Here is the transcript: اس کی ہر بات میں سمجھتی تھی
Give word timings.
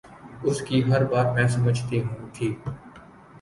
اس 0.43 0.61
کی 0.61 0.81
ہر 0.83 1.03
بات 1.05 1.27
میں 1.35 1.47
سمجھتی 1.47 2.01
تھی 2.33 2.53